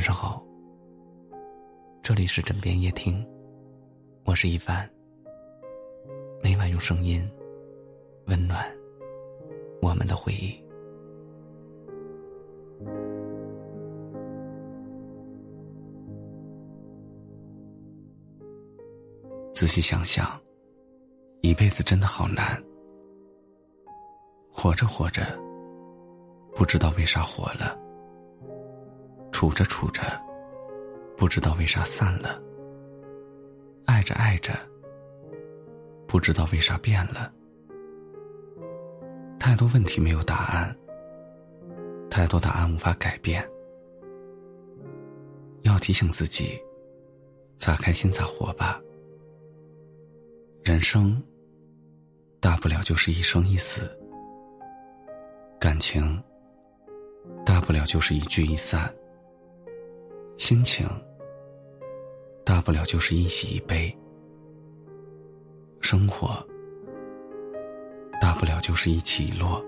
[0.00, 0.42] 晚上好，
[2.00, 3.22] 这里是枕边夜听，
[4.24, 4.90] 我是一凡。
[6.42, 7.30] 每晚用声音
[8.24, 8.64] 温暖
[9.82, 10.58] 我们的回忆。
[19.52, 20.40] 仔细想想，
[21.42, 22.58] 一辈子真的好难。
[24.50, 25.38] 活着活着，
[26.56, 27.78] 不知道为啥活了。
[29.40, 30.02] 处着处着，
[31.16, 32.38] 不知道为啥散了；
[33.86, 34.52] 爱着爱着，
[36.06, 37.32] 不知道为啥变了。
[39.38, 40.76] 太多问题没有答案，
[42.10, 43.42] 太多答案无法改变。
[45.62, 46.60] 要提醒自己，
[47.56, 48.78] 咋开心咋活吧。
[50.62, 51.18] 人生，
[52.40, 53.86] 大不了就是一生一死；
[55.58, 56.22] 感情，
[57.46, 58.94] 大不了就是一聚一散。
[60.40, 60.88] 心情，
[62.46, 63.94] 大不了就是一喜一悲；
[65.82, 66.42] 生活，
[68.18, 69.62] 大不了就是一起一落。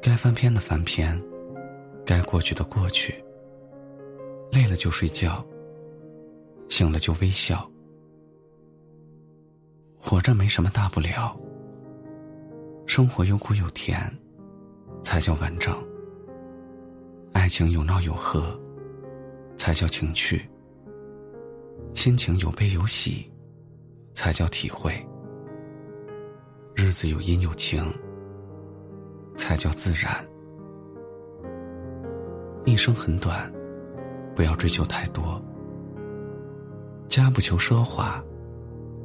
[0.00, 1.20] 该翻篇的翻篇，
[2.06, 3.12] 该过去的过去。
[4.52, 5.44] 累了就睡觉，
[6.68, 7.68] 醒了就微笑。
[9.98, 11.36] 活着没什么大不了，
[12.86, 14.00] 生活有苦有甜，
[15.02, 15.89] 才叫完整。
[17.32, 18.58] 爱情有闹有和，
[19.56, 20.38] 才叫情趣；
[21.94, 23.30] 心情有悲有喜，
[24.14, 24.92] 才叫体会；
[26.74, 27.84] 日子有阴有晴，
[29.36, 30.12] 才叫自然。
[32.64, 33.50] 一生很短，
[34.34, 35.42] 不要追求太多。
[37.08, 38.22] 家不求奢华，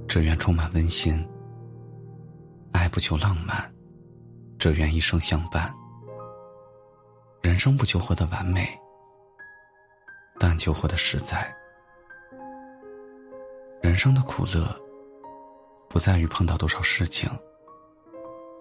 [0.08, 1.18] 只愿充满温馨；
[2.72, 3.74] 爱不求浪漫，
[4.60, 5.74] 只愿一生相伴。
[7.46, 8.68] 人生不求活得完美，
[10.40, 11.56] 但求活得实在。
[13.84, 14.66] 人生的苦乐，
[15.88, 17.30] 不在于碰到多少事情，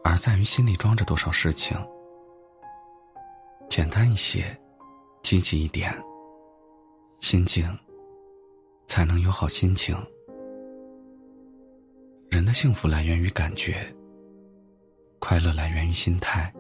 [0.05, 1.75] 而在于心里装着多少事情。
[3.71, 4.55] 简单一些，
[5.23, 5.91] 积极一点，
[7.21, 7.67] 心静，
[8.87, 9.97] 才能有好心情。
[12.29, 13.91] 人的幸福来源于感觉，
[15.21, 16.53] 快乐来源于心态。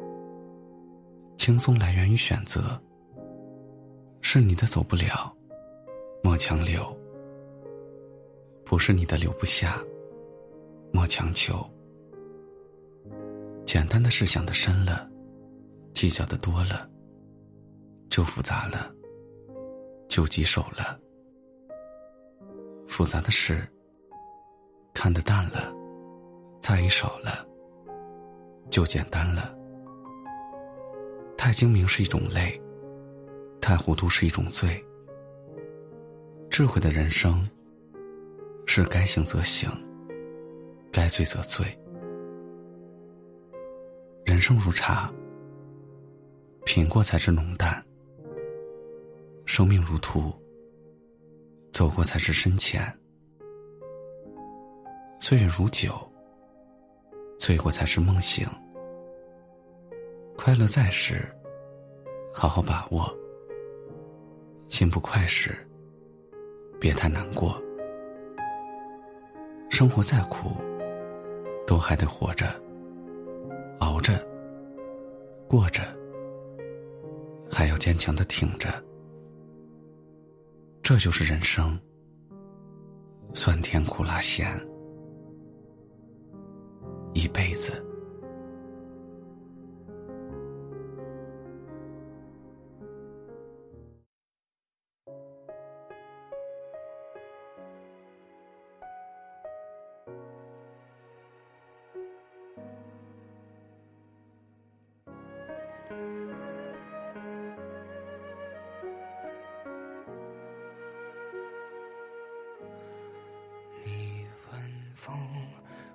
[1.44, 2.80] 轻松来源于选择，
[4.22, 5.30] 是你的走不了，
[6.22, 6.80] 莫强留；
[8.64, 9.78] 不是你的留不下，
[10.90, 11.62] 莫强求。
[13.66, 15.06] 简单的事想的深了，
[15.92, 16.88] 计较的多了，
[18.08, 18.90] 就复杂了，
[20.08, 20.98] 就棘手了；
[22.88, 23.70] 复杂的事
[24.94, 25.74] 看得淡了，
[26.58, 27.46] 在意少了，
[28.70, 29.54] 就简单了。
[31.44, 32.58] 太精明是一种累，
[33.60, 34.82] 太糊涂是一种罪。
[36.48, 37.46] 智慧的人生
[38.64, 39.70] 是该行则行，
[40.90, 41.66] 该醉则醉。
[44.24, 45.12] 人生如茶，
[46.64, 47.74] 品过才知浓淡；
[49.44, 50.32] 生命如图，
[51.70, 52.90] 走过才知深浅；
[55.20, 55.92] 岁月如酒，
[57.38, 58.48] 醉过才知梦醒。
[60.36, 61.24] 快乐在时，
[62.32, 63.04] 好好把握；
[64.68, 65.56] 心不快时，
[66.80, 67.60] 别太难过。
[69.70, 70.50] 生活再苦，
[71.66, 72.46] 都还得活着，
[73.80, 74.12] 熬着，
[75.48, 75.82] 过着，
[77.50, 78.68] 还要坚强的挺着。
[80.82, 81.80] 这就是人生，
[83.32, 84.46] 酸甜苦辣咸，
[87.14, 87.82] 一辈子。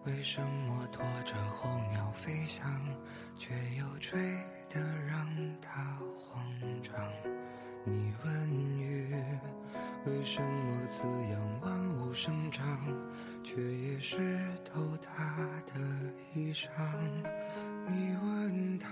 [0.06, 2.66] 为什么拖着候鸟飞翔，
[3.38, 4.20] 却又吹
[4.70, 5.28] 得让
[5.62, 6.44] 它慌
[6.82, 6.94] 张？
[7.86, 9.14] 你问雨，
[10.06, 12.66] 为什么滋养万物生长，
[13.44, 15.80] 却也湿透它的
[16.34, 16.68] 衣裳？
[17.90, 18.88] 你问他，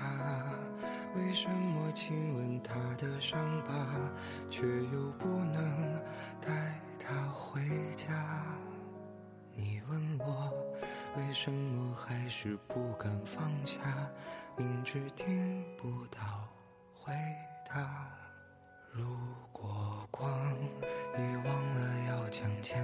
[1.15, 3.73] 为什么亲吻他的伤疤，
[4.49, 6.01] 却又不能
[6.41, 6.49] 带
[6.99, 7.61] 他回
[7.95, 8.43] 家？
[9.55, 10.53] 你问我。
[11.15, 13.81] 为什么还是不敢放下？
[14.55, 16.21] 明知听不到
[16.93, 17.13] 回
[17.67, 18.09] 答，
[18.91, 19.03] 如
[19.51, 20.29] 果光
[21.15, 22.83] 遗忘了要将前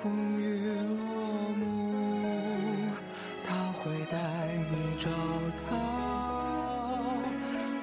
[0.00, 0.42] 风雨
[0.96, 0.96] 落
[1.56, 1.62] 幕，
[3.44, 4.16] 他会带
[4.70, 5.10] 你找
[5.68, 5.70] 到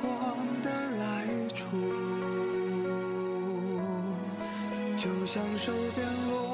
[0.02, 0.06] 光
[0.62, 0.68] 的
[0.98, 1.04] 来
[1.50, 1.66] 处，
[4.98, 6.45] 就像手边落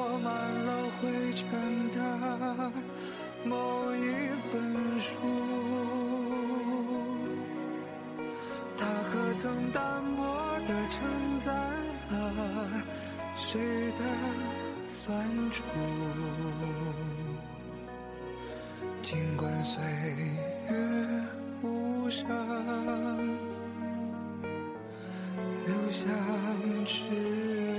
[19.02, 19.82] 尽管岁
[20.70, 20.74] 月
[21.62, 22.26] 无声
[25.66, 26.08] 留下
[26.86, 27.02] 指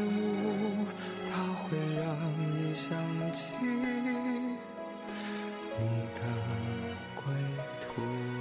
[0.05, 0.85] 物
[1.31, 2.05] 它会让
[2.51, 2.95] 你想
[3.31, 3.53] 起
[5.79, 6.21] 你的
[7.15, 7.23] 归
[7.79, 8.32] 途。